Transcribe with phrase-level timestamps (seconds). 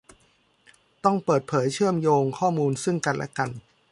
[1.05, 3.49] ต้องเปิดเผยเชื่อมโยงข้อมูลซึ่งกันและกัน